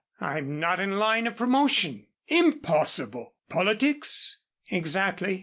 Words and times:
"I'm 0.19 0.59
not 0.59 0.79
in 0.79 0.97
line 0.97 1.27
of 1.27 1.35
promotion." 1.35 2.07
"Impossible! 2.27 3.35
Politics?" 3.49 4.37
"Exactly. 4.71 5.37